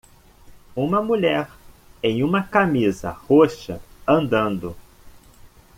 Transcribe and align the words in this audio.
Uma 0.75 0.99
mulher 0.99 1.51
em 2.01 2.23
uma 2.23 2.41
camisa 2.41 3.11
roxa 3.11 3.79
andando. 4.07 4.75